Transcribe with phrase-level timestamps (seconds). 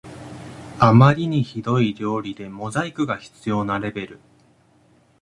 [0.79, 4.19] あまりにひどい料理でモザイクが必要なレベル